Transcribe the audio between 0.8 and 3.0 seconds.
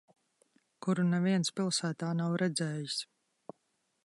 Kuru neviens pilsētā nav redzējis.